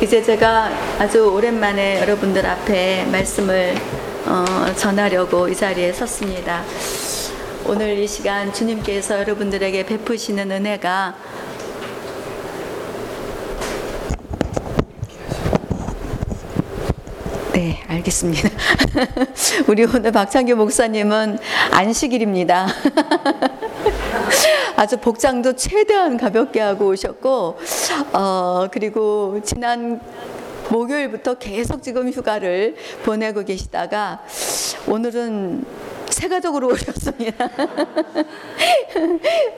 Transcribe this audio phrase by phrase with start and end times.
[0.00, 3.74] 이제 제가 아주 오랜만에 여러분들 앞에 말씀을
[4.26, 4.44] 어,
[4.76, 6.62] 전하려고 이 자리에 섰습니다.
[7.64, 11.16] 오늘 이 시간 주님께서 여러분들에게 베푸시는 은혜가
[17.52, 18.48] 네, 알겠습니다.
[19.66, 21.38] 우리 오늘 박창규 목사님은
[21.72, 22.68] 안식일입니다.
[24.76, 27.56] 아주 복장도 최대한 가볍게 하고 오셨고,
[28.12, 30.00] 어, 그리고 지난
[30.70, 34.20] 목요일부터 계속 지금 휴가를 보내고 계시다가
[34.86, 35.64] 오늘은
[36.16, 37.46] 세가족으로 오셨습니다.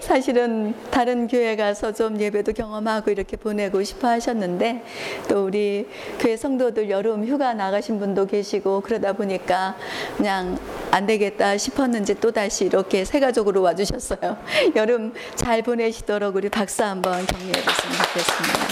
[0.00, 4.82] 사실은 다른 교회 가서 좀 예배도 경험하고 이렇게 보내고 싶어 하셨는데
[5.28, 5.86] 또 우리
[6.18, 9.76] 교회 성도들 여름 휴가 나가신 분도 계시고 그러다 보니까
[10.16, 10.58] 그냥
[10.90, 14.36] 안 되겠다 싶었는지 또 다시 이렇게 세가족으로 와주셨어요.
[14.74, 18.66] 여름 잘 보내시도록 우리 박수 한번 격려해 줬으면 좋겠습니다.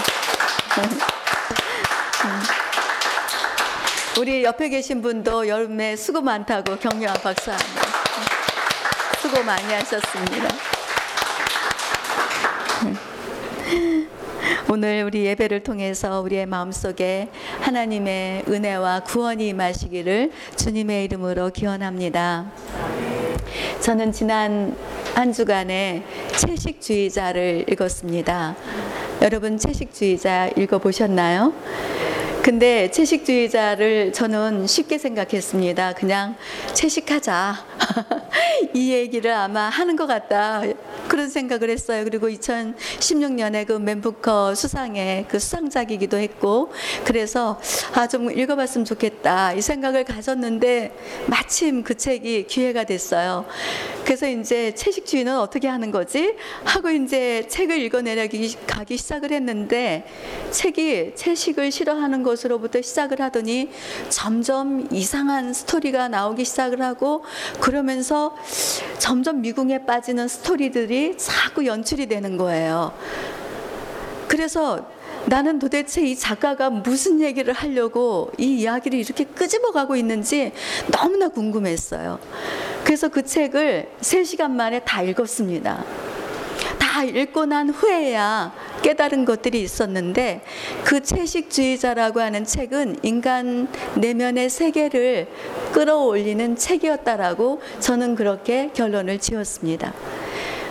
[4.19, 7.67] 우리 옆에 계신 분도 여름에 수고 많다고 격려한 박수 한번.
[9.20, 10.48] 수고 많이 하셨습니다.
[14.70, 17.28] 오늘 우리 예배를 통해서 우리의 마음속에
[17.61, 22.53] 하나님의 은혜와 구원이 임하시기를 주님의 이름으로 기원합니다.
[23.80, 24.75] 저는 지난
[25.14, 26.05] 한 주간에
[26.36, 28.56] 채식주의자를 읽었습니다.
[29.20, 31.53] 여러분 채식주의자 읽어보셨나요?
[32.47, 35.94] 근데 채식주의자를 저는 쉽게 생각했습니다.
[35.94, 36.36] 그냥
[36.75, 37.56] 채식하자.
[38.75, 40.62] 이 얘기를 아마 하는 것 같다.
[41.08, 42.05] 그런 생각을 했어요.
[42.05, 46.72] 그리고 2016년에 그 맨부커 수상의 그 수상작이기도 했고,
[47.05, 47.61] 그래서
[47.94, 49.52] 아, 좀 읽어봤으면 좋겠다.
[49.52, 53.47] 이 생각을 가졌는데 마침 그 책이 기회가 됐어요.
[54.05, 56.36] 그래서 이제 채식주의는 어떻게 하는 거지?
[56.64, 60.06] 하고 이제 책을 읽어내려기 가기 시작을 했는데
[60.52, 63.70] 책이 채식을 싫어하는 것으로부터 시작을 하더니
[64.08, 67.24] 점점 이상한 스토리가 나오기 시작을 하고
[67.61, 68.36] 그러면서
[68.98, 72.92] 점점 미궁에 빠지는 스토리들이 자꾸 연출이 되는 거예요.
[74.29, 74.86] 그래서
[75.27, 80.52] 나는 도대체 이 작가가 무슨 얘기를 하려고 이 이야기를 이렇게 끄집어 가고 있는지
[80.92, 82.19] 너무나 궁금했어요.
[82.85, 85.85] 그래서 그 책을 3시간 만에 다 읽었습니다.
[86.96, 90.40] 다 읽고 난 후에야 깨달은 것들이 있었는데
[90.83, 95.29] 그 채식주의자라고 하는 책은 인간 내면의 세계를
[95.74, 99.92] 끌어올리는 책이었다라고 저는 그렇게 결론을 지었습니다.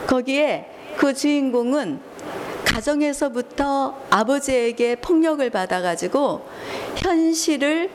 [0.07, 0.65] 거기에
[0.97, 1.99] 그 주인공은
[2.65, 6.41] 가정에서부터 아버지에게 폭력을 받아가지고
[6.95, 7.91] 현실을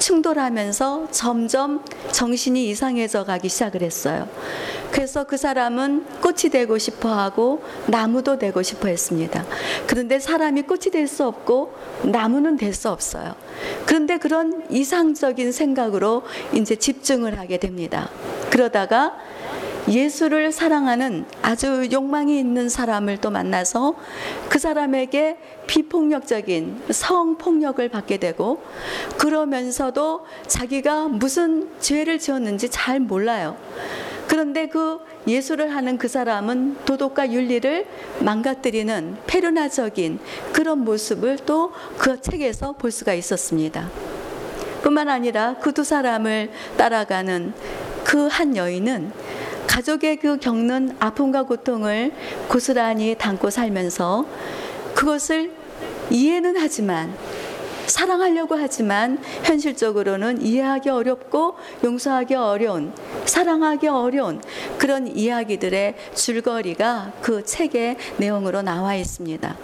[0.00, 4.28] 충돌하면서 점점 정신이 이상해져 가기 시작을 했어요.
[4.90, 9.44] 그래서 그 사람은 꽃이 되고 싶어 하고 나무도 되고 싶어 했습니다.
[9.86, 11.74] 그런데 사람이 꽃이 될 수 없고
[12.04, 13.34] 나무는 될 수 없어요.
[13.86, 16.22] 그런데 그런 이상적인 생각으로
[16.52, 18.08] 이제 집중을 하게 됩니다.
[18.50, 19.14] 그러다가
[19.88, 23.94] 예수를 사랑하는 아주 욕망이 있는 사람을 또 만나서
[24.48, 28.62] 그 사람에게 비폭력적인 성폭력을 받게 되고
[29.18, 33.56] 그러면서도 자기가 무슨 죄를 지었는지 잘 몰라요.
[34.28, 37.86] 그런데 그 예수를 하는 그 사람은 도덕과 윤리를
[38.20, 40.20] 망가뜨리는 페르나적인
[40.52, 43.90] 그런 모습을 또 그 책에서 볼 수가 있었습니다.
[44.82, 47.52] 뿐만 아니라 그 두 사람을 따라가는
[48.04, 49.12] 그 한 여인은
[49.70, 52.12] 가족의 그 겪는 아픔과 고통을
[52.48, 54.26] 고스란히 담고 살면서
[54.96, 55.52] 그것을
[56.10, 57.14] 이해는 하지만
[57.86, 61.54] 사랑하려고 하지만 현실적으로는 이해하기 어렵고
[61.84, 62.92] 용서하기 어려운
[63.24, 64.42] 사랑하기 어려운
[64.76, 69.56] 그런 이야기들의 줄거리가 그 책의 내용으로 나와 있습니다.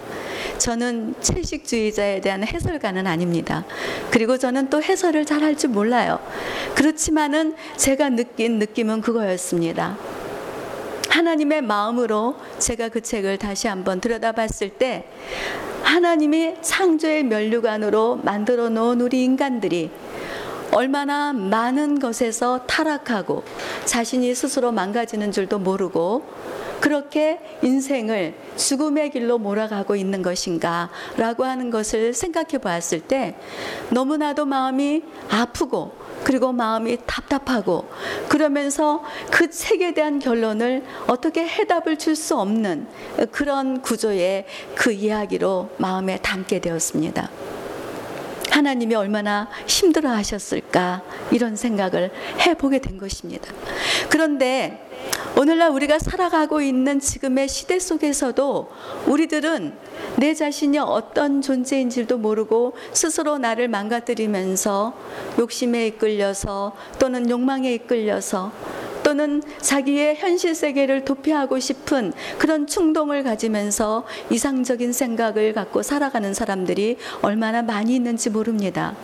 [0.57, 3.65] 저는 채식주의자에 대한 해설가는 아닙니다.
[4.11, 6.19] 그리고 저는 또 해설을 잘 할 줄 몰라요.
[6.75, 9.97] 그렇지만은 제가 느낀 느낌은 그거였습니다.
[11.09, 15.05] 하나님의 마음으로 제가 그 책을 다시 한번 들여다봤을 때
[15.83, 19.89] 하나님이 창조의 면류관으로 만들어 놓은 우리 인간들이
[20.71, 23.43] 얼마나 많은 것에서 타락하고
[23.85, 26.23] 자신이 스스로 망가지는 줄도 모르고
[26.79, 33.35] 그렇게 인생을 죽음의 길로 몰아가고 있는 것인가 라고 하는 것을 생각해 보았을 때
[33.89, 35.91] 너무나도 마음이 아프고
[36.23, 37.87] 그리고 마음이 답답하고
[38.27, 42.87] 그러면서 그 책에 대한 결론을 어떻게 해답을 줄 수 없는
[43.31, 47.29] 그런 구조의 그 이야기로 마음에 담게 되었습니다.
[48.49, 53.53] 하나님이 얼마나 힘들어 하셨을까 이런 생각을 해보게 된 것입니다.
[54.09, 54.86] 그런데
[55.39, 58.69] 오늘날 우리가 살아가고 있는 지금의 시대 속에서도
[59.05, 59.71] 우리들은
[60.17, 64.97] 내 자신이 어떤 존재인지도 모르고 스스로 나를 망가뜨리면서
[65.37, 68.51] 욕심에 이끌려서 또는 욕망에 이끌려서
[69.03, 77.61] 또는 자기의 현실 세계를 도피하고 싶은 그런 충동을 가지면서 이상적인 생각을 갖고 살아가는 사람들이 얼마나
[77.61, 78.95] 많이 있는지 모릅니다.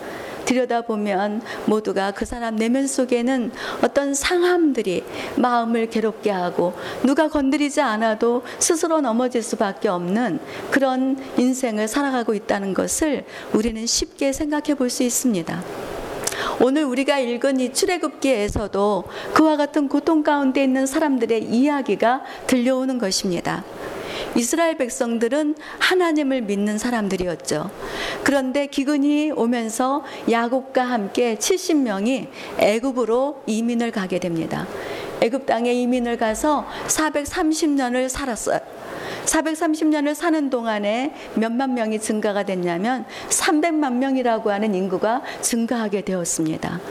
[0.46, 3.52] 들여다보면 모두가 그 사람 내면 속에는
[3.84, 5.04] 어떤 상함들이
[5.36, 6.74] 마음을 괴롭게 하고
[7.04, 10.40] 누가 건드리지 않아도 스스로 넘어질 수밖에 없는
[10.72, 15.64] 그런 인생을 살아가고 있다는 것을 우리는 쉽게 생각해 볼 수 있습니다.
[16.62, 19.04] 오늘 우리가 읽은 이 출애굽기에서도
[19.34, 23.64] 그와 같은 고통 가운데 있는 사람들의 이야기가 들려오는 것입니다.
[24.36, 27.70] 이스라엘 백성들은 하나님을 믿는 사람들이었죠.
[28.24, 32.28] 그런데 기근이 오면서 야곱과 함께 70명이
[32.58, 34.68] 애굽으로 이민을 가게 됩니다.
[35.22, 38.60] 애굽 땅에 이민을 가서 430년을 살았어요.
[39.26, 46.82] 430년을 사는 동안에 몇만 명이 증가가 됐냐면 300만 명이라고 하는 인구가 증가하게 되었습니다.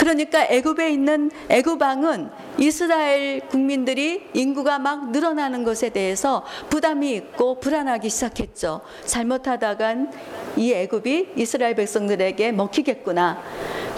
[0.00, 8.80] 그러니까 애굽에 있는 애굽왕은 이스라엘 국민들이 인구가 막 늘어나는 것에 대해서 부담이 있고 불안하기 시작했죠.
[9.04, 10.10] 잘못하다간
[10.56, 13.42] 이 애굽이 이스라엘 백성들에게 먹히겠구나.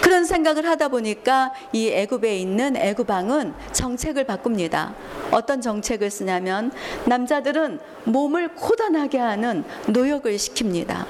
[0.01, 4.95] 그런 생각을 하다 보니까 이 애굽에 있는 애굽왕은 정책을 바꿉니다.
[5.31, 6.73] 어떤 정책을 쓰냐면
[7.05, 11.07] 남자들은 몸을 고단하게 하는 노역을 시킵니다.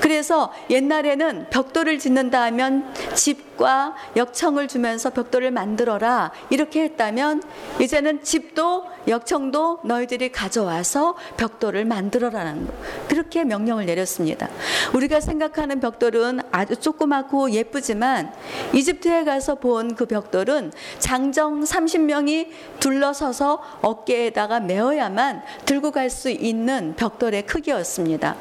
[0.00, 7.42] 그래서 옛날에는 벽돌을 짓는다 하면 집 과 역청을 주면서 벽돌을 만들어라 이렇게 했다면
[7.80, 12.72] 이제는 집도 역청도 너희들이 가져와서 벽돌을 만들어라는 거.
[13.08, 14.48] 그렇게 명령을 내렸습니다.
[14.94, 18.32] 우리가 생각하는 벽돌은 아주 조그맣고 예쁘지만
[18.72, 27.44] 이집트에 가서 본 그 벽돌은 장정 30명이 둘러서서 어깨에다가 메어야만 들고 갈 수 있는 벽돌의
[27.46, 28.36] 크기였습니다.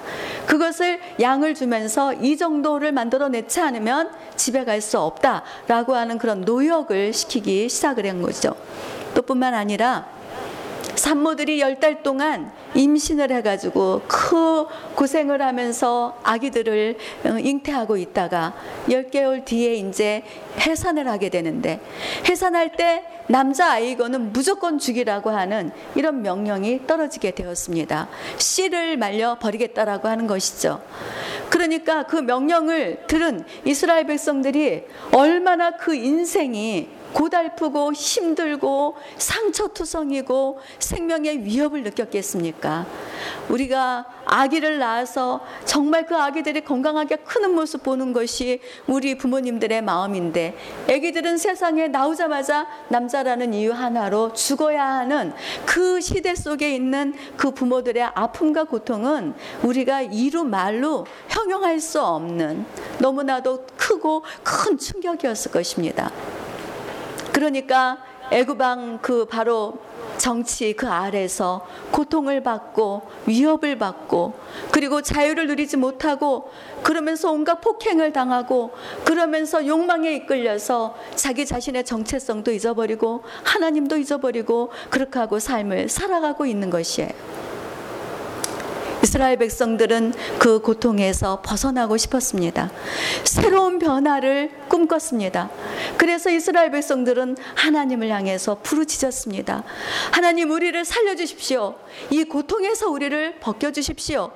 [0.45, 7.69] 그것을 양을 주면서 이 정도를 만들어내지 않으면 집에 갈 수 없다라고 하는 그런 노역을 시키기
[7.69, 8.55] 시작을 한 거죠.
[9.15, 10.16] 또 뿐만 아니라
[10.97, 14.65] 산모들이 열 달 동안 임신을 해가지고 그
[14.95, 18.55] 고생을 하면서 아기들을 어, 잉태하고 있다가
[18.89, 20.23] 열 개월 뒤에 이제
[20.59, 21.79] 해산을 하게 되는데
[22.27, 28.07] 해산할 때 남자 아이거는 무조건 죽이라고 하는 이런 명령이 떨어지게 되었습니다.
[28.37, 30.81] 씨를 말려 버리겠다라고 하는 것이죠.
[31.49, 42.85] 그러니까 그 명령을 들은 이스라엘 백성들이 얼마나 그 인생이 고달프고 힘들고 상처투성이고 생명의 위협을 느꼈겠습니까?
[43.49, 50.55] 우리가 아기를 낳아서 정말 그 아기들이 건강하게 크는 모습 보는 것이 우리 부모님들의 마음인데
[50.87, 55.33] 아기들은 세상에 나오자마자 남자라는 이유 하나로 죽어야 하는
[55.65, 59.33] 그 시대 속에 있는 그 부모들의 아픔과 고통은
[59.63, 62.63] 우리가 이루 말로 형용할 수 없는
[62.99, 66.11] 너무나도 크고 큰 충격이었을 것입니다.
[67.37, 67.99] 그러니까
[68.31, 69.77] 애굽왕 그 바로
[70.17, 74.33] 정치 그 아래서 고통을 받고 위협을 받고
[74.71, 76.51] 그리고 자유를 누리지 못하고
[76.81, 78.71] 그러면서 온갖 폭행을 당하고
[79.05, 87.11] 그러면서 욕망에 이끌려서 자기 자신의 정체성도 잊어버리고 하나님도 잊어버리고 그렇게 하고 삶을 살아가고 있는 것이에요.
[89.07, 92.69] 이스라엘 백성들은 그 고통에서 벗어나고 싶었습니다.
[93.23, 95.49] 새로운 변화를 꿈꿨습니다.
[95.97, 99.63] 그래서 이스라엘 백성들은 하나님을 향해서 부르짖었습니다.
[100.11, 101.75] 하나님 우리를 살려주십시오.
[102.09, 104.29] 이 고통에서 우리를 벗겨주십시오.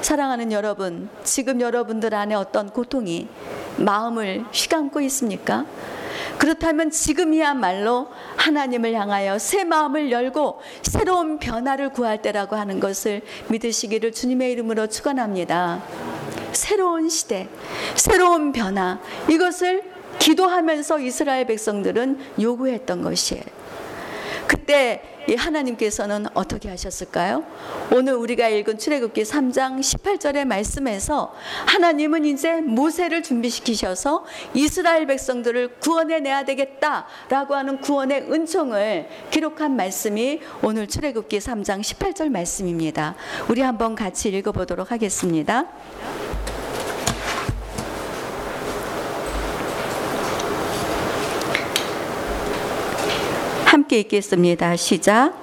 [0.00, 3.26] 사랑하는 여러분, 지금 여러분들 안에 어떤 고통이
[3.78, 5.66] 마음을 휘감고 있습니까?
[6.40, 14.50] 그렇다면 지금이야말로 하나님을 향하여 새 마음을 열고 새로운 변화를 구할 때라고 하는 것을 믿으시기를 주님의
[14.52, 15.82] 이름으로 축원합니다.
[16.52, 17.46] 새로운 시대,
[17.94, 19.82] 새로운 변화 이것을
[20.18, 23.42] 기도하면서 이스라엘 백성들은 요구했던 것이에요.
[24.46, 27.44] 그때 이 하나님께서는 어떻게 하셨을까요?
[27.92, 31.34] 오늘 우리가 읽은 출애굽기 3장 18절의 말씀에서
[31.66, 34.24] 하나님은 이제 모세를 준비시키셔서
[34.54, 43.14] 이스라엘 백성들을 구원해 내야 되겠다라고 하는 구원의 은총을 기록한 말씀이 오늘 출애굽기 3장 18절 말씀입니다.
[43.48, 45.66] 우리 한번 같이 읽어 보도록 하겠습니다.
[53.90, 54.76] 함께 읽겠습니다.
[54.76, 55.34] 시작.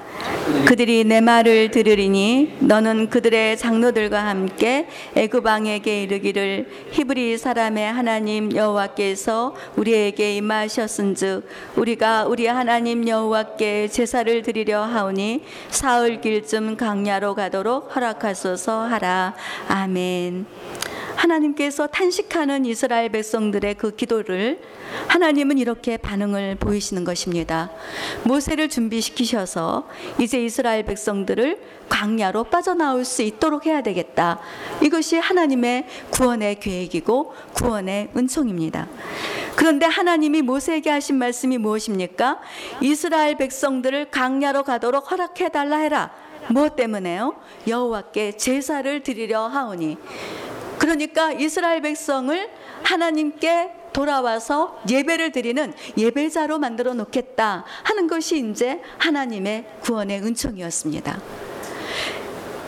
[0.66, 9.54] 그들이 내 말을 들으리니 너는 그들의 장로들과 함께 애굽 왕에게 이르기를 히브리 사람의 하나님 여호와께서
[9.75, 19.34] 우리에게 임하셨은즉 우리가 우리 하나님 여호와께 제사를 드리려 하오니 사흘 길쯤 강야로 가도록 허락하소서 하라
[19.68, 20.46] 아멘.
[21.17, 24.62] 하나님께서 탄식하는 이스라엘 백성들의 그 기도를
[25.07, 27.71] 하나님은 이렇게 반응을 보이시는 것입니다.
[28.24, 31.59] 모세를 준비시키셔서 이제 이스라엘 백성들을
[31.89, 34.39] 광야로 빠져나올 수 있도록 해야 되겠다.
[34.81, 38.88] 이것이 하나님의 구원의 계획이고 구원의 은총입니다.
[39.55, 42.39] 그런데 하나님이 모세에게 하신 말씀이 무엇입니까?
[42.81, 46.12] 이스라엘 백성들을 광야로 가도록 허락해 달라 해라.
[46.50, 47.36] 무엇 때문에요?
[47.67, 49.97] 여호와께 제사를 드리려 하오니
[50.77, 52.50] 그러니까 이스라엘 백성을
[52.84, 61.19] 하나님께 돌아와서 예배를 드리는 예배자로 만들어 놓겠다 하는 것이 이제 하나님의 구원의 은총이었습니다.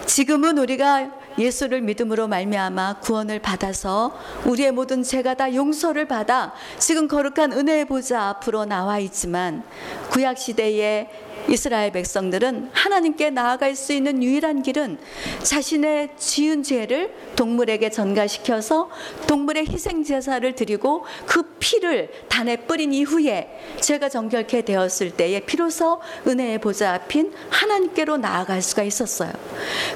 [0.08, 7.54] 지금은 우리가 예수를 믿음으로 말미암아 구원을 받아서 우리의 모든 죄가 다 용서를 받아 지금 거룩한
[7.54, 9.64] 은혜의 보좌 앞으로 나와 있지만
[10.10, 11.10] 구약 시대에
[11.50, 15.00] 이스라엘 백성들은 하나님께 나아갈 수 있는 유일한 길은
[15.42, 18.90] 자신의 지은 죄를 동물에게 전가시켜서
[19.28, 23.50] 동물의 희생 제사를 드리고 그 피를 단에 뿌린 이후에
[23.82, 29.32] 죄가 정결케 되었을 때에 비로소 은혜의 보좌 앞인 하나님께로 나아갈 수가 있었어요.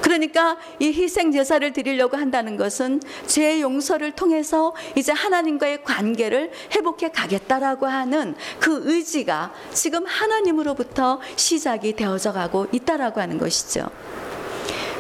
[0.02, 7.86] 그러니까 이 희생 제사를 드리려고 한다는 것은 죄의 용서를 통해서 이제 하나님과의 관계를 회복해 가겠다라고
[7.86, 13.88] 하는 그 의지가 지금 하나님으로부터 시작이 되어져 가고 있다라고 하는 것이죠.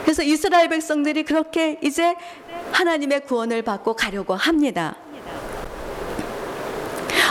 [0.04, 2.16] 그래서 이스라엘 백성들이 그렇게 이제
[2.74, 4.98] 하나님의 구원을 받고 가려고 합니다.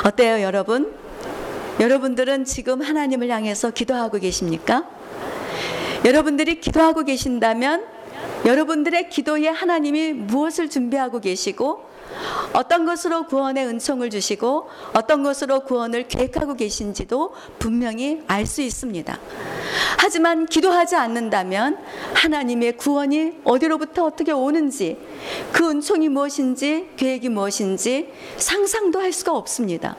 [0.05, 0.95] 어때요, 여러분?
[1.79, 4.89] 여러분들은 지금 하나님을 향해서 기도하고 계십니까?
[6.05, 7.85] 여러분들이 기도하고 계신다면
[8.47, 11.92] 여러분들의 기도에 하나님이 무엇을 준비하고 계시고
[12.53, 19.19] 어떤 것으로 구원의 은총을 주시고 어떤 것으로 구원을 계획하고 계신지도 분명히 알 수 있습니다.
[19.99, 21.79] 하지만 기도하지 않는다면
[22.15, 24.99] 하나님의 구원이 어디로부터 어떻게 오는지
[25.53, 29.97] 그 은총이 무엇인지 계획이 무엇인지 상상도 할 수가 없습니다.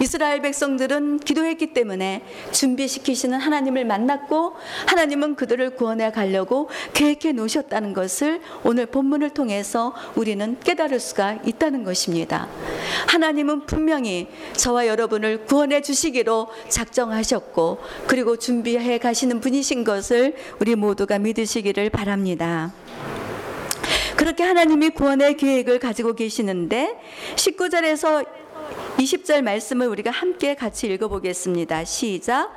[0.00, 2.22] 이스라엘 백성들은 기도했기 때문에
[2.52, 4.54] 준비시키시는 하나님을 만났고
[4.86, 11.84] 하나님은 그들을 구원해 가려고 계획해 놓으셨다는 것을 오늘 본문을 통해서 우리는 깨달을 수가 있다 는
[11.84, 12.48] 것입니다.
[13.06, 21.90] 하나님은 분명히 저와 여러분을 구원해 주시기로 작정하셨고 그리고 준비해 가시는 분이신 것을 우리 모두가 믿으시기를
[21.90, 22.72] 바랍니다.
[24.16, 26.98] 그렇게 하나님이 구원의 계획을 가지고 계시는데
[27.36, 28.26] 19절에서
[29.00, 31.84] 20절 말씀을 우리가 함께 같이 읽어보겠습니다.
[31.84, 32.52] 시작.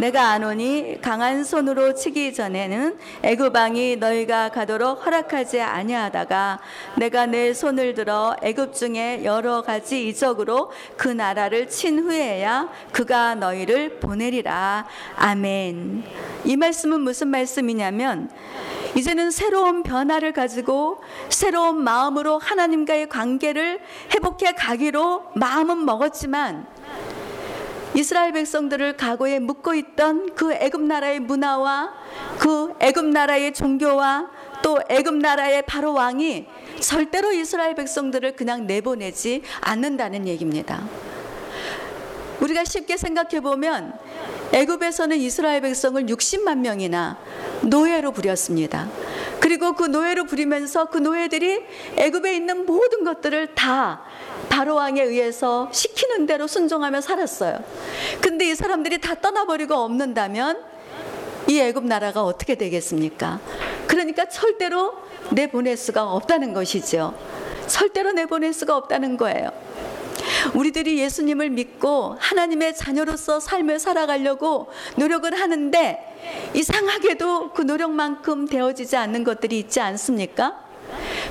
[0.00, 6.60] 내가 아노니 강한 손으로 치기 전에는 애굽왕이 너희가 가도록 허락하지 아니하다가
[6.96, 13.98] 내가 내 손을 들어 애굽 중에 여러 가지 이적으로 그 나라를 친 후에야 그가 너희를
[13.98, 14.86] 보내리라.
[15.16, 16.04] 아멘.
[16.44, 18.28] 이 말씀은 무슨 말씀이냐면
[18.96, 23.80] 이제는 새로운 변화를 가지고 새로운 마음으로 하나님과의 관계를
[24.14, 26.66] 회복해 가기로 마음은 먹었지만
[27.94, 31.92] 이스라엘 백성들을 과거에 묶고 있던 그 애굽 나라의 문화와
[32.38, 34.30] 그 애굽 나라의 종교와
[34.62, 36.46] 또 애굽 나라의 바로 왕이
[36.80, 40.86] 절대로 이스라엘 백성들을 그냥 내보내지 않는다는 얘기입니다.
[42.40, 43.98] 우리가 쉽게 생각해 보면
[44.52, 47.18] 애굽에서는 이스라엘 백성을 60만 명이나
[47.62, 48.88] 노예로 부렸습니다.
[49.40, 51.64] 그리고 그 노예로 부리면서 그 노예들이
[51.96, 54.02] 애굽에 있는 모든 것들을 다
[54.48, 57.62] 바로 왕에 의해서 시키는 대로 순종하며 살았어요.
[58.20, 60.62] 근데 이 사람들이 다 떠나버리고 없는다면
[61.48, 63.40] 이 애굽 나라가 어떻게 되겠습니까?
[63.86, 64.94] 그러니까 절대로
[65.30, 67.14] 내보낼 수가 없다는 것이죠.
[67.66, 69.50] 절대로 내보낼 수가 없다는 거예요.
[70.54, 79.58] 우리들이 예수님을 믿고 하나님의 자녀로서 삶을 살아가려고 노력을 하는데 이상하게도 그 노력만큼 되어지지 않는 것들이
[79.58, 80.67] 있지 않습니까?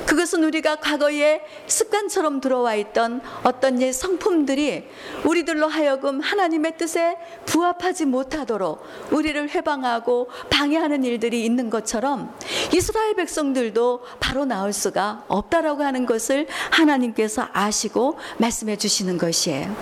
[0.06, 4.88] 그것은 우리가 과거에 습관처럼 들어와 있던 어떤 옛 성품들이
[5.26, 12.34] 우리들로 하여금 하나님의 뜻에 부합하지 못하도록 우리를 해방하고 방해하는 일들이 있는 것처럼
[12.74, 19.76] 이스라엘 백성들도 바로 나올 수가 없다라고 하는 것을 하나님께서 아시고 말씀해 주시는 것이에요.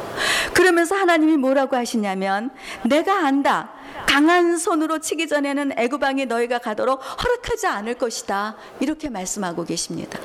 [0.53, 2.49] 그러면서 하나님이 뭐라고 하시냐면
[2.83, 3.74] 내가 안다.
[4.15, 8.55] 강한 손으로 치기 전에는 애굽 왕이 너희가 가도록 허락하지 않을 것이다.
[8.79, 10.17] 이렇게 말씀하고 계십니다.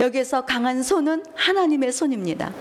[0.00, 2.52] 여기에서 강한 손은 하나님의 손입니다.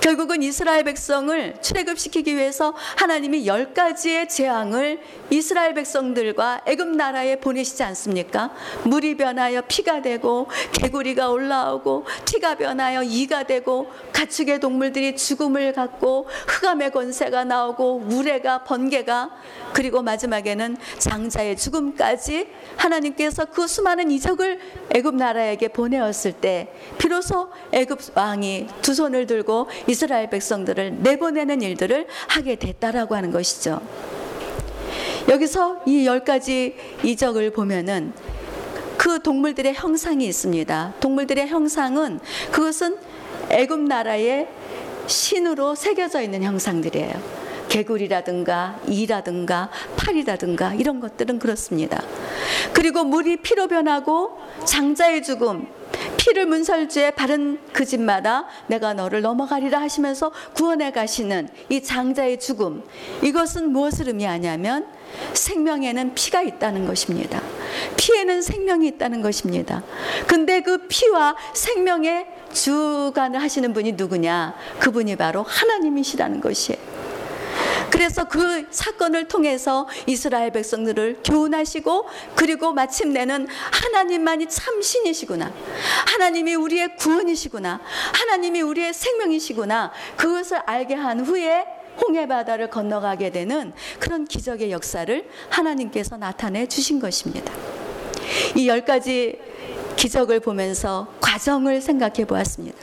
[0.00, 8.52] 결국은 이스라엘 백성을 출애굽시키기 위해서 하나님이 열 가지의 재앙을 이스라엘 백성들과 애굽 나라에 보내시지 않습니까?
[8.84, 16.90] 물이 변하여 피가 되고 개구리가 올라오고 티가 변하여 이가 되고 가축의 동물들이 죽음을 갖고 흑암의
[16.90, 19.30] 권세가 나오고 우레가 번개가
[19.72, 24.58] 그리고 마지막에는 장자의 죽음까지 하나님께서 그 수많은 이적을
[24.94, 26.41] 애굽 나라에게 보내었을 때
[26.98, 33.80] 비로소 애굽 왕이 두 손을 들고 이스라엘 백성들을 내보내는 일들을 하게 됐다라고 하는 것이죠.
[35.28, 38.12] 여기서 이 열 가지 이적을 보면은
[38.96, 40.94] 그 동물들의 형상이 있습니다.
[41.00, 42.20] 동물들의 형상은
[42.50, 42.96] 그것은
[43.50, 44.48] 애굽 나라의
[45.06, 47.42] 신으로 새겨져 있는 형상들이에요.
[47.68, 52.02] 개구리라든가 이라든가 팔이라든가 이런 것들은 그렇습니다.
[52.74, 55.66] 그리고 물이 피로 변하고 장자의 죽음
[56.22, 62.84] 피를 문설주에 바른 그 집마다 내가 너를 넘어가리라 하시면서 구원해 가시는 이 장자의 죽음
[63.24, 64.86] 이것은 무엇을 의미하냐면
[65.34, 67.42] 생명에는 피가 있다는 것입니다.
[67.96, 69.82] 피에는 생명이 있다는 것입니다.
[70.28, 74.54] 근데 그 피와 생명의 주관을 하시는 분이 누구냐?
[74.78, 76.91] 그분이 바로 하나님이시라는 것이에요.
[77.92, 85.52] 그래서 그 사건을 통해서 이스라엘 백성들을 교훈하시고 그리고 마침내는 하나님만이 참 신이시구나.
[86.06, 87.80] 하나님이 우리의 구원이시구나.
[88.14, 89.92] 하나님이 우리의 생명이시구나.
[90.16, 91.64] 그것을 알게 한 후에
[92.00, 97.52] 홍해 바다를 건너가게 되는 그런 기적의 역사를 하나님께서 나타내 주신 것입니다.
[98.56, 99.38] 이 열 가지
[99.96, 102.78] 기적을 보면서 과정을 생각해 보았습니다.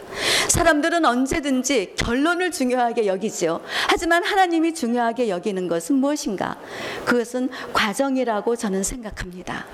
[0.48, 3.62] 사람들은 언제든지 결론을 중요하게 여기지요.
[3.88, 6.58] 하지만 하나님이 중요하게 여기는 것은 무엇인가?
[7.06, 9.66] 그것은 과정이라고 저는 생각합니다.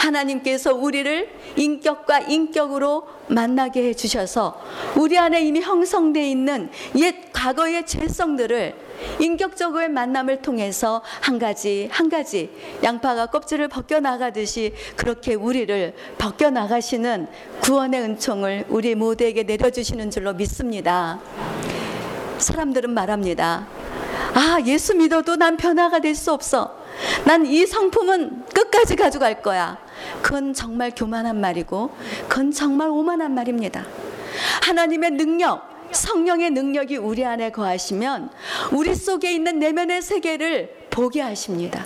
[0.00, 4.60] 하나님께서 우리를 인격과 인격으로 만나게 해 주셔서
[4.96, 12.50] 우리 안에 이미 형성되어 있는 옛 과거의 죄성들을 인격적으로의 만남을 통해서 한 가지 한 가지
[12.82, 17.26] 양파가 껍질을 벗겨 나가듯이 그렇게 우리를 벗겨 나가시는
[17.60, 21.20] 구원의 은총을 우리 모두에게 내려주시는 줄로 믿습니다.
[22.38, 23.66] 사람들은 말합니다.
[24.34, 26.76] 아, 예수 믿어도 난 변화가 될 수 없어.
[27.24, 29.78] 난 이 성품은 끝까지 가져갈 거야.
[30.20, 31.90] 그건 정말 교만한 말이고,
[32.28, 33.84] 그건 정말 오만한 말입니다.
[34.62, 38.30] 하나님의 능력, 성령의 능력이 우리 안에 거하시면
[38.72, 41.84] 우리 속에 있는 내면의 세계를 보게 하십니다.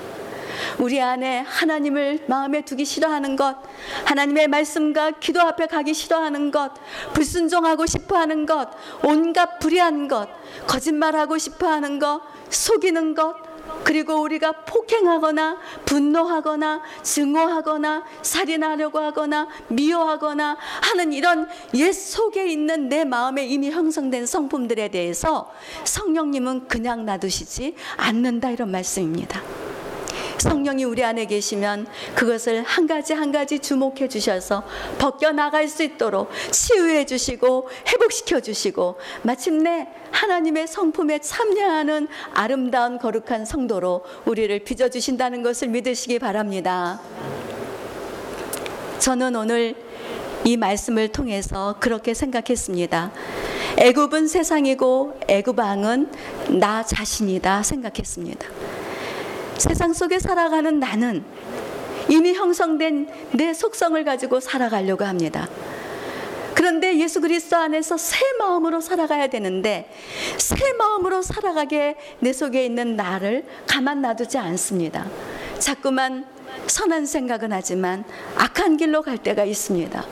[0.79, 3.57] 우리 안에 하나님을 마음에 두기 싫어하는 것,
[4.05, 6.73] 하나님의 말씀과 기도 앞에 가기 싫어하는 것,
[7.13, 8.69] 불순종하고 싶어 하는 것,
[9.03, 10.29] 온갖 불의한 것,
[10.67, 13.46] 거짓말하고 싶어 하는 것, 속이는 것,
[13.85, 23.47] 그리고 우리가 폭행하거나 분노하거나 증오하거나 살인하려고 하거나 미워하거나 하는 이런 옛 속에 있는 내 마음에
[23.47, 25.53] 이미 형성된 성품들에 대해서
[25.85, 29.43] 성령님은 그냥 놔두시지 않는다 이런 말씀입니다.
[30.49, 34.63] 성령이 우리 안에 계시면 그것을 한 가지 한 가지 주목해 주셔서
[34.99, 44.05] 벗겨 나갈 수 있도록 치유해 주시고 회복시켜 주시고 마침내 하나님의 성품에 참여하는 아름다운 거룩한 성도로
[44.25, 47.01] 우리를 빚어 주신다는 것을 믿으시기 바랍니다.
[49.01, 49.75] 저는 오늘
[50.45, 53.13] 이 말씀을 통해서 그렇게 생각했습니다.
[53.79, 56.11] 애굽은 세상이고 애굽 왕은
[56.61, 58.47] 나 자신이다 생각했습니다.
[59.59, 61.25] 세상 속에 살아가는 나는
[62.09, 65.49] 이미 형성된 내 속성을 가지고 살아가려고 합니다.
[66.55, 69.91] 그런데 예수 그리스도 안에서 새 마음으로 살아가야 되는데
[70.39, 75.07] 새 마음으로 살아가게 내 속에 있는 나를 가만 놔두지 않습니다.
[75.59, 76.27] 자꾸만
[76.67, 78.05] 선한 생각은 하지만
[78.37, 80.05] 악한 길로 갈 때가 있습니다.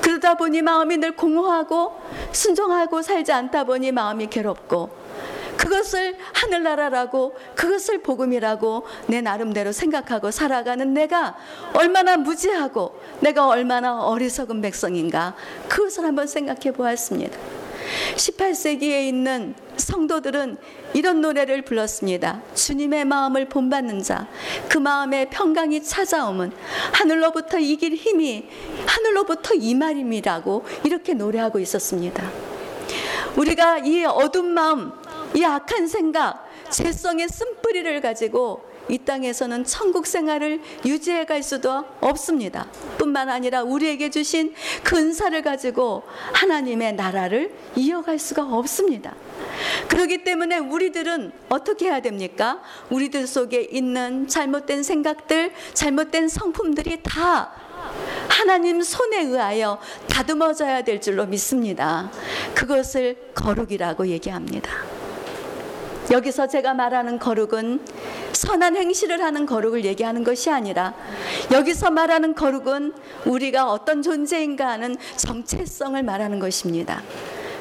[0.00, 1.92] 그러다 보니 마음이 늘 공허하고
[2.32, 5.01] 순종하고 살지 않다 보니 마음이 괴롭고
[5.62, 11.36] 그것을 하늘나라라고 그것을 복음이라고 내 나름대로 생각하고 살아가는 내가
[11.72, 15.36] 얼마나 무지하고 내가 얼마나 어리석은 백성인가
[15.68, 17.38] 그것을 한번 생각해 보았습니다.
[18.16, 20.56] 18세기에 있는 성도들은
[20.94, 22.42] 이런 노래를 불렀습니다.
[22.54, 24.26] 주님의 마음을 본받는 자,
[24.68, 26.52] 그 마음에 평강이 찾아오면
[26.92, 28.48] 하늘로부터 이길 힘이
[28.86, 32.30] 하늘로부터 이 말임이라고 이렇게 노래하고 있었습니다.
[33.36, 34.92] 우리가 이 어두운 마음,
[35.34, 42.66] 이 악한 생각, 죄성의 쓴뿌리를 가지고 이 땅에서는 천국 생활을 유지해 갈 수도 없습니다.
[42.98, 49.14] 뿐만 아니라 우리에게 주신 근사를 가지고 하나님의 나라를 이어갈 수가 없습니다.
[49.88, 52.60] 그렇기 때문에 우리들은 어떻게 해야 됩니까?
[52.90, 57.52] 우리들 속에 있는 잘못된 생각들, 잘못된 성품들이 다
[58.28, 62.10] 하나님 손에 의하여 다듬어져야 될 줄로 믿습니다.
[62.54, 64.70] 그것을 거룩이라고 얘기합니다.
[66.10, 67.80] 여기서 제가 말하는 거룩은
[68.32, 70.94] 선한 행실을 하는 거룩을 얘기하는 것이 아니라
[71.50, 72.92] 여기서 말하는 거룩은
[73.24, 77.02] 우리가 어떤 존재인가 하는 정체성을 말하는 것입니다.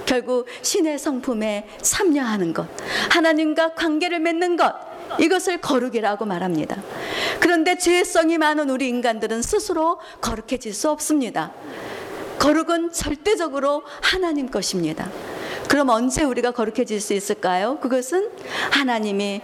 [0.05, 2.67] 결국 신의 성품에 참여하는 것,
[3.11, 4.73] 하나님과 관계를 맺는 것,
[5.19, 6.81] 이것을 거룩이라고 말합니다.
[7.39, 11.51] 그런데 죄성이 많은 우리 인간들은 스스로 거룩해질 수 없습니다.
[12.39, 15.09] 거룩은 절대적으로 하나님 것입니다.
[15.71, 17.79] 그럼 언제 우리가 거룩해질 수 있을까요?
[17.79, 18.29] 그것은
[18.71, 19.39] 하나님이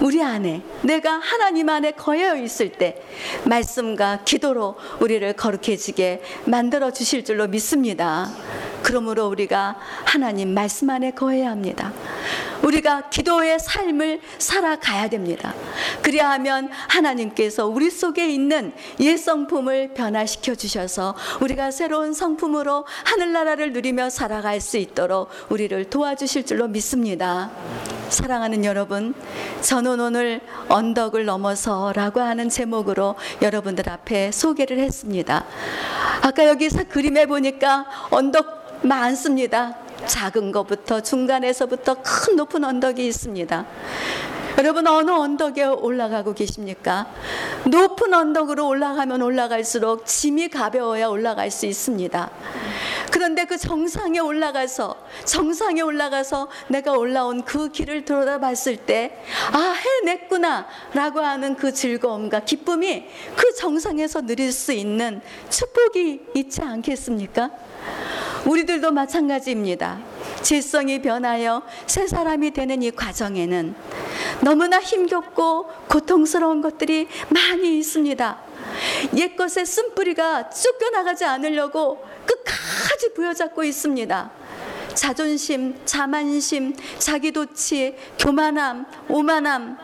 [0.00, 3.02] 우리 안에 내가 하나님 안에 거여 있을 때
[3.44, 8.30] 말씀과 기도로 우리를 거룩해지게 만들어 주실 줄로 믿습니다.
[8.84, 11.92] 그러므로 우리가 하나님 말씀 안에 거해야 합니다.
[12.64, 15.54] 우리가 기도의 삶을 살아가야 됩니다.
[16.02, 24.10] 그래야 하면 하나님께서 우리 속에 있는 옛 성품을 변화시켜 주셔서 우리가 새로운 성품으로 하늘나라를 누리며
[24.10, 27.50] 살아갈 수 있도록 우리를 도와주실 줄로 믿습니다.
[28.08, 29.14] 사랑하는 여러분,
[29.60, 35.44] 저는 오늘 언덕을 넘어서라고 하는 제목으로 여러분들 앞에 소개를 했습니다.
[36.22, 39.83] 아까 여기서 그림에 보니까 언덕 많습니다.
[40.06, 43.66] 작은 것부터 중간에서부터 큰 높은 언덕이 있습니다.
[44.58, 47.08] 여러분 어느 언덕에 올라가고 계십니까?
[47.66, 52.30] 높은 언덕으로 올라가면 올라갈수록 짐이 가벼워야 올라갈 수 있습니다.
[53.10, 59.20] 그런데 그 정상에 올라가서 정상에 올라가서 내가 올라온 그 길을 돌아봤을 때
[59.52, 67.50] 아 해냈구나라고 하는 그 즐거움과 기쁨이 그 정상에서 누릴 수 있는 축복이 있지 않겠습니까?
[68.46, 69.98] 우리들도 마찬가지입니다.
[70.42, 73.74] 질성이 변하여 새 사람이 되는 이 과정에는
[74.42, 78.38] 너무나 힘겹고 고통스러운 것들이 많이 있습니다.
[79.16, 84.30] 옛것의 쓴뿌리가 쫓겨나가지 않으려고 끝까지 부여잡고 있습니다.
[84.94, 89.76] 자존심, 자만심, 자기도치, 교만함, 오만함,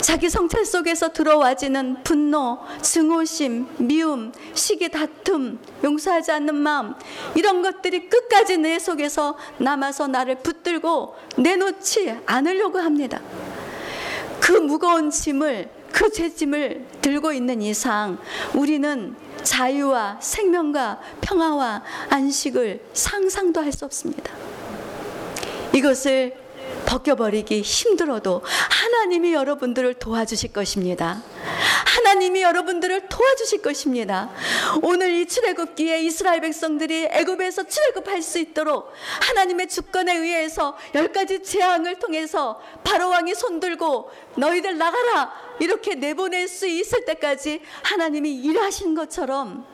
[0.00, 6.94] 자기 성찰 속에서 들어와지는 분노, 증오심, 미움, 시기 다툼, 용서하지 않는 마음
[7.34, 13.20] 이런 것들이 끝까지 내 속에서 남아서 나를 붙들고 내놓지 않으려고 합니다.
[14.40, 18.18] 그 무거운 짐을 그 죄짐을 들고 있는 이상
[18.54, 24.32] 우리는 자유와 생명과 평화와 안식을 상상도 할 수 없습니다.
[25.74, 26.34] 이것을
[26.86, 31.22] 벗겨버리기 힘들어도 하나님이 여러분들을 도와주실 것입니다.
[31.84, 34.30] 하나님이 여러분들을 도와주실 것입니다.
[34.82, 41.98] 오늘 이 출애굽기에 이스라엘 백성들이 애굽에서 출애굽할 수 있도록 하나님의 주권에 의해서 열 가지 재앙을
[41.98, 49.66] 통해서 바로 왕이 손들고 너희들 나가라 이렇게 내보낼 수 있을 때까지 하나님이 일하신 것처럼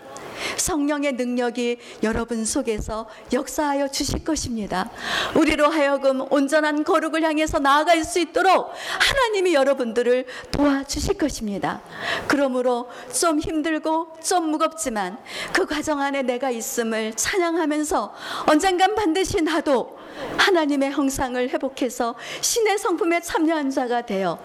[0.56, 4.90] 성령의 능력이 여러분 속에서 역사하여 주실 것입니다.
[5.34, 11.82] 우리로 하여금 온전한 거룩을 향해서 나아갈 수 있도록 하나님이 여러분들을 도와주실 것입니다.
[12.28, 15.18] 그러므로 좀 힘들고 좀 무겁지만
[15.52, 18.14] 그 과정 안에 내가 있음을 찬양하면서
[18.46, 20.04] 언젠간 반드시 나도
[20.38, 24.38] 하나님의 형상을 회복해서 신의 성품에 참여한 자가 되어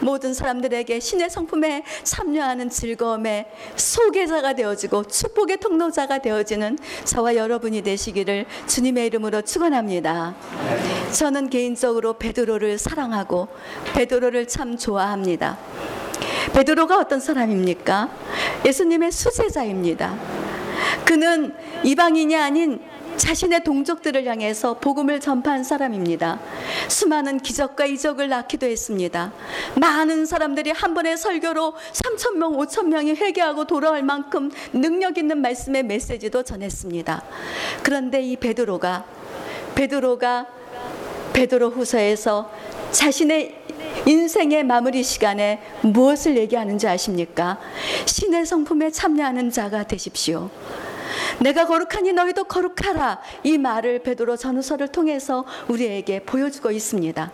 [0.00, 3.46] 모든 사람들에게 신의 성품에 참여하는 즐거움의
[3.76, 10.34] 소개자가 되어지고 축복의 통로자가 되어지는 저와 여러분이 되시기를 주님의 이름으로 축원합니다.
[11.12, 13.48] 저는 개인적으로 베드로를 사랑하고
[13.94, 15.58] 베드로를 참 좋아합니다.
[16.54, 18.10] 베드로가 어떤 사람입니까?
[18.64, 20.16] 예수님의 수제자입니다.
[21.04, 22.80] 그는 이방인이 아닌
[23.18, 26.40] 자신의 동족들을 향해서 복음을 전파한 사람입니다.
[26.88, 29.32] 수많은 기적과 이적을 낳기도 했습니다.
[29.76, 35.82] 많은 사람들이 한 번의 설교로 3천 명, 5천 명이 회개하고 돌아올 만큼 능력 있는 말씀의
[35.82, 37.22] 메시지도 전했습니다.
[37.82, 39.04] 그런데 이 베드로가
[39.74, 40.46] 베드로가
[41.32, 42.50] 베드로 후서에서
[42.90, 43.58] 자신의
[44.06, 47.58] 인생의 마무리 시간에 무엇을 얘기하는지 아십니까?
[48.06, 50.50] 신의 성품에 참여하는 자가 되십시오.
[51.40, 53.20] 내가 거룩하니 너희도 거룩하라.
[53.44, 57.30] 이 말을 베드로 전후서를 통해서 우리에게 보여주고 있습니다.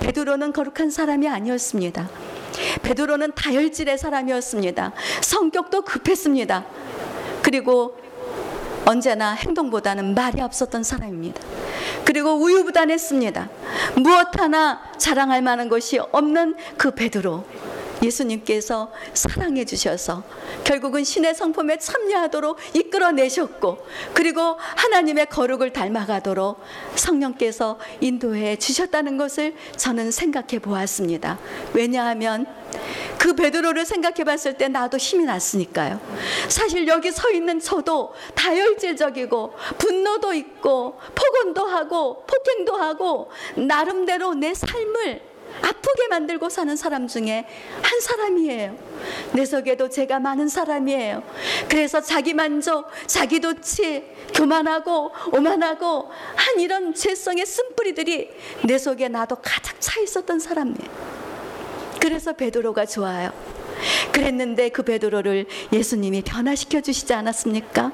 [0.00, 2.08] 베드로는 거룩한 사람이 아니었습니다.
[2.82, 4.92] 베드로는 다혈질의 사람이었습니다.
[5.22, 6.64] 성격도 급했습니다.
[7.42, 7.96] 그리고
[8.84, 11.42] 언제나 행동보다는 말이 앞섰던 사람입니다.
[12.04, 13.48] 그리고 우유부단했습니다.
[13.96, 17.44] 무엇 하나 자랑할 만한 것이 없는 그 베드로.
[18.02, 20.22] 예수님께서 사랑해 주셔서
[20.64, 23.78] 결국은 신의 성품에 참여하도록 이끌어내셨고
[24.14, 26.60] 그리고 하나님의 거룩을 닮아가도록
[26.94, 31.38] 성령께서 인도해 주셨다는 것을 저는 생각해 보았습니다.
[31.74, 32.46] 왜냐하면
[33.18, 36.00] 그 베드로를 생각해 봤을 때 나도 힘이 났으니까요.
[36.48, 45.27] 사실 여기 서 있는 저도 다혈질적이고 분노도 있고 폭언도 하고 폭행도 하고 나름대로 내 삶을
[45.62, 47.46] 아프게 만들고 사는 사람 중에
[47.82, 48.76] 한 사람이에요.
[49.32, 51.22] 내 속에도 죄가 많은 사람이에요.
[51.68, 58.30] 그래서 자기 만족, 자기 도취, 교만하고 오만하고 한 이런 죄성의 쓴뿌리들이
[58.64, 61.18] 내 속에 나도 가득 차 있었던 사람이에요.
[62.00, 63.32] 그래서 베드로가 좋아요.
[64.12, 67.92] 그랬는데 그 베드로를 예수님이 변화시켜 주시지 않았습니까?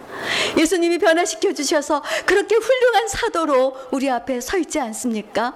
[0.58, 5.54] 예수님이 변화시켜 주셔서 그렇게 훌륭한 사도로 우리 앞에 서 있지 않습니까?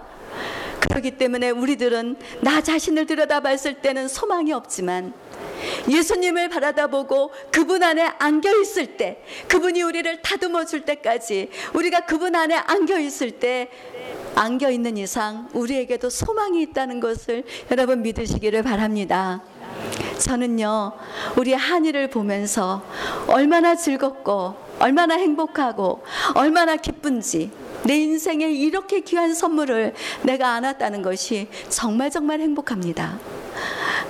[0.89, 5.13] 그렇기 때문에 우리들은 나 자신을 들여다봤을 때는 소망이 없지만
[5.89, 12.55] 예수님을 바라다보고 그분 안에 안겨 있을 때, 그분이 우리를 다듬어 줄 때까지 우리가 그분 안에
[12.55, 13.69] 안겨 있을 때
[14.35, 19.43] 안겨 있는 이상 우리에게도 소망이 있다는 것을 여러분 믿으시기를 바랍니다.
[20.19, 20.93] 저는요,
[21.37, 22.83] 우리 한이를 보면서
[23.29, 26.03] 얼마나 즐겁고, 얼마나 행복하고,
[26.35, 27.51] 얼마나 기쁜지,
[27.89, 33.19] 내 인생에 이렇게 귀한 선물을 내가 안았다는 것이 정말 정말 행복합니다.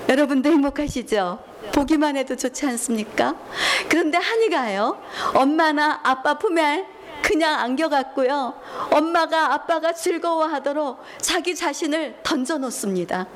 [0.09, 1.39] 여러분도 행복하시죠?
[1.73, 3.37] 보기만 해도 좋지 않습니까?
[3.89, 5.01] 그런데 한이가요,
[5.35, 6.87] 엄마나 아빠 품에
[7.23, 8.55] 그냥 안겨갔고요.
[8.93, 13.27] 엄마가 아빠가 즐거워하도록 자기 자신을 던져 놓습니다.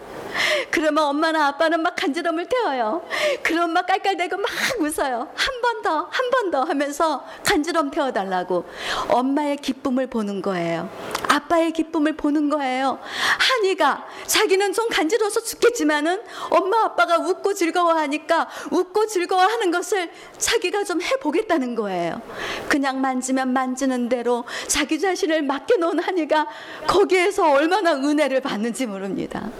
[0.71, 3.03] 그러면 엄마나 아빠는 막 간지럼을 태워요.
[3.43, 4.47] 그럼 막 깔깔대고 막
[4.81, 5.29] 웃어요.
[5.35, 8.65] 한 번 더, 한 번 더 하면서 간지럼 태워달라고.
[9.09, 10.89] 엄마의 기쁨을 보는 거예요.
[11.33, 12.99] 아빠의 기쁨을 보는 거예요.
[13.39, 21.75] 한이가 자기는 좀 간지러워서 죽겠지만은 엄마 아빠가 웃고 즐거워하니까 웃고 즐거워하는 것을 자기가 좀 해보겠다는
[21.75, 22.21] 거예요.
[22.69, 26.47] 그냥 만지면 만지는 대로 자기 자신을 맡겨놓은 한이가
[26.87, 29.51] 거기에서 얼마나 은혜를 받는지 모릅니다.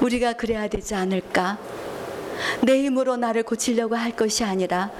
[0.00, 1.58] 우리가 그래야 되지 않을까?
[2.62, 4.90] 내 힘으로 나를 고치려고 할 것이 아니라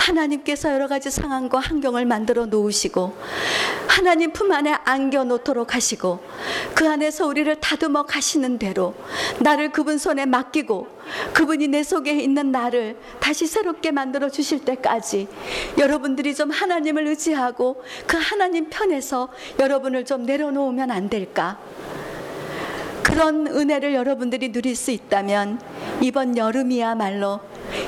[0.00, 3.16] 하나님께서 여러 가지 상황과 환경을 만들어 놓으시고
[3.88, 6.20] 하나님 품 안에 안겨 놓도록 하시고
[6.74, 8.94] 그 안에서 우리를 다듬어 가시는 대로
[9.40, 10.88] 나를 그분 손에 맡기고
[11.32, 15.28] 그분이 내 속에 있는 나를 다시 새롭게 만들어 주실 때까지
[15.78, 21.58] 여러분들이 좀 하나님을 의지하고 그 하나님 편에서 여러분을 좀 내려놓으면 안 될까?
[23.06, 25.60] 그런 은혜를 여러분들이 누릴 수 있다면
[26.00, 27.38] 이번 여름이야말로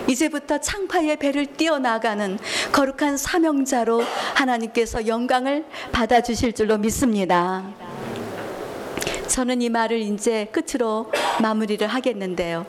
[0.07, 2.39] 이제부터 창파의 배를 뛰어나가는
[2.71, 4.01] 거룩한 사명자로
[4.35, 7.65] 하나님께서 영광을 받아주실 줄로 믿습니다.
[9.27, 11.11] 저는 이 말을 이제 끝으로
[11.43, 12.65] 마무리를 하겠는데요.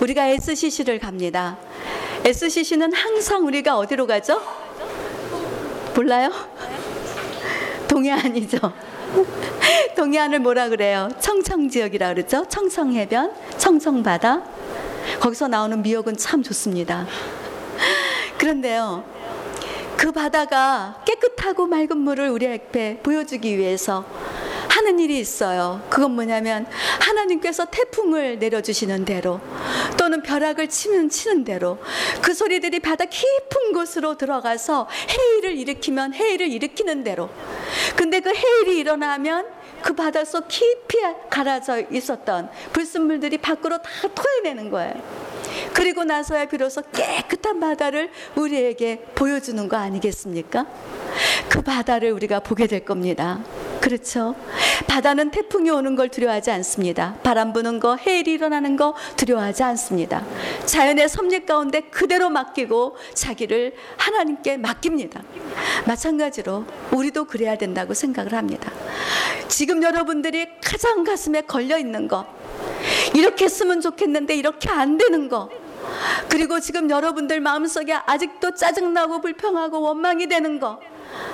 [0.00, 1.56] 우리가 SCC를 갑니다.
[2.24, 4.42] SCC는 항상 우리가 어디로 가죠?
[5.94, 6.32] 몰라요?
[7.86, 8.93] 동해안이죠.
[9.96, 11.08] 동해안을 뭐라 그래요?
[11.20, 12.44] 청청지역이라 그러죠?
[12.48, 14.42] 청청해변, 청청바다.
[15.20, 17.06] 거기서 나오는 미역은 참 좋습니다.
[18.38, 19.04] 그런데요,
[19.96, 24.04] 그 바다가 깨끗하고 맑은 물을 우리 앞에 보여주기 위해서
[24.74, 25.80] 하는 일이 있어요.
[25.88, 26.66] 그건 뭐냐면
[26.98, 29.40] 하나님께서 태풍을 내려주시는 대로
[29.96, 31.78] 또는 벼락을 치면 치는 대로
[32.20, 37.30] 그 소리들이 바다 깊은 곳으로 들어가서 해일을 일으키면 해일을 일으키는 대로
[37.94, 39.46] 근데 그 해일이 일어나면
[39.82, 40.98] 그 바닷속 깊이
[41.30, 44.94] 가라져 있었던 불순물들이 밖으로 다 토해내는 거예요.
[45.72, 50.66] 그리고 나서야 비로소 깨끗한 바다를 우리에게 보여주는 거 아니겠습니까?
[51.48, 53.40] 그 바다를 우리가 보게 될 겁니다.
[53.84, 54.34] 그렇죠.
[54.86, 57.18] 바다는 태풍이 오는 걸 두려워하지 않습니다.
[57.22, 60.24] 바람 부는 거, 해일이 일어나는 거 두려워하지 않습니다.
[60.64, 65.22] 자연의 섭리 가운데 그대로 맡기고 자기를 하나님께 맡깁니다.
[65.86, 68.72] 마찬가지로 우리도 그래야 된다고 생각을 합니다.
[69.48, 72.24] 지금 여러분들이 가장 가슴에 걸려 있는 거,
[73.14, 75.50] 이렇게 했으면 좋겠는데 이렇게 안 되는 거,
[76.30, 80.80] 그리고 지금 여러분들 마음속에 아직도 짜증나고 불평하고 원망이 되는 거,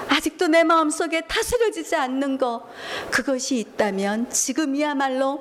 [0.09, 2.67] 아직도 내 마음속에 다스려지지 않는 거
[3.11, 5.41] 그것이 있다면 지금이야말로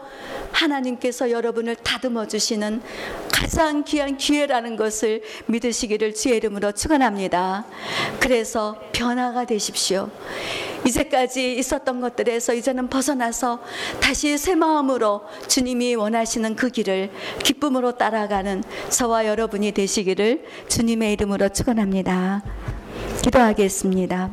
[0.51, 2.81] 하나님께서 여러분을 다듬어 주시는
[3.33, 7.65] 가장 귀한 기회라는 것을 믿으시기를 주의 이름으로 축원합니다.
[8.19, 10.09] 그래서 변화가 되십시오.
[10.85, 13.59] 이제까지 있었던 것들에서 이제는 벗어나서
[14.01, 17.11] 다시 새 마음으로 주님이 원하시는 그 길을
[17.43, 22.43] 기쁨으로 따라가는 저와 여러분이 되시기를 주님의 이름으로 축원합니다.
[23.21, 24.29] 기도하겠습니다.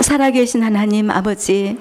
[0.00, 1.78] 살아계신 하나님 아버지,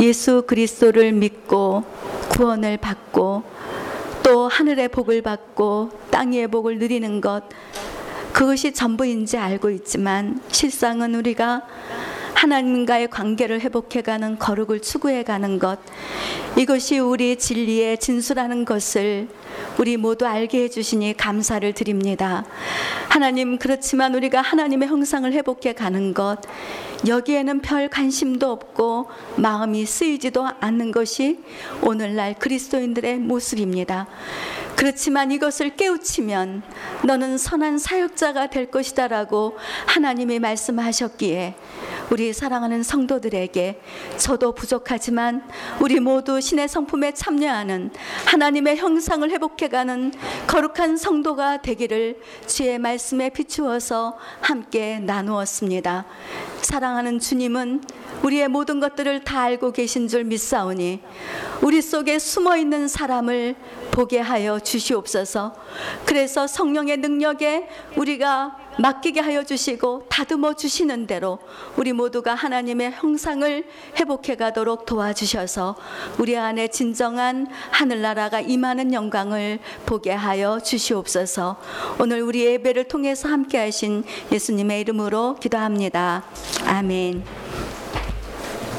[0.00, 1.84] 예수 그리스도를 믿고
[2.30, 3.44] 구원을 받고
[4.24, 7.44] 또 하늘의 복을 받고 땅 위의 복을 누리는 것
[8.32, 11.62] 그것이 전부인지 알고 있지만 실상은 우리가
[12.44, 15.78] 하나님과의 관계를 회복해가는 거룩을 추구해가는 것
[16.58, 19.28] 이것이 우리 진리의 진수라는 것을
[19.78, 22.44] 우리 모두 알게 해주시니 감사를 드립니다.
[23.08, 26.40] 하나님 그렇지만 우리가 하나님의 형상을 회복해 가는 것
[27.06, 31.38] 여기에는 별 관심도 없고 마음이 쓰이지도 않는 것이
[31.80, 34.06] 오늘날 그리스도인들의 모습입니다.
[34.76, 36.62] 그렇지만 이것을 깨우치면
[37.04, 41.54] 너는 선한 사역자가 될 것이다라고 하나님이 말씀하셨기에
[42.10, 43.80] 우리 사랑하는 성도들에게
[44.18, 45.42] 저도 부족하지만
[45.80, 47.90] 우리 모두 신의 성품에 참여하는
[48.26, 50.12] 하나님의 형상을 회복해가는
[50.46, 56.04] 거룩한 성도가 되기를 주의 말씀에 비추어서 함께 나누었습니다.
[56.60, 57.82] 사랑하는 주님은
[58.22, 61.00] 우리의 모든 것들을 다 알고 계신 줄 믿사오니
[61.62, 63.54] 우리 속에 숨어 있는 사람을
[63.90, 65.54] 보게 하여 주시옵소서.
[66.04, 71.38] 그래서 성령의 능력에 우리가 맡기게 하여 주시고 다듬어 주시는 대로
[71.76, 73.64] 우리 모두가 하나님의 형상을
[73.98, 75.76] 회복해 가도록 도와주셔서
[76.18, 81.56] 우리 안에 진정한 하늘나라가 임하는 영광을 보게 하여 주시옵소서.
[82.00, 86.24] 오늘 우리 예배를 통해서 함께 하신 예수님의 이름으로 기도합니다.
[86.66, 87.24] 아멘.